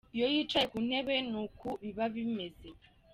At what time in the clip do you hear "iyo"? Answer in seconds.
0.15-0.25